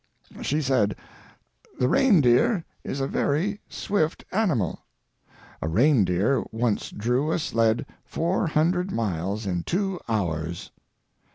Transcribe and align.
She 0.41 0.63
said: 0.63 0.95
"The 1.77 1.87
reindeer 1.87 2.65
is 2.83 3.01
a 3.01 3.07
very 3.07 3.59
swift 3.69 4.25
animal. 4.31 4.79
A 5.61 5.67
reindeer 5.67 6.43
once 6.51 6.89
drew 6.89 7.31
a 7.31 7.37
sled 7.37 7.85
four 8.03 8.47
hundred 8.47 8.91
miles 8.91 9.45
in 9.45 9.61
two 9.61 9.99
hours." 10.09 10.71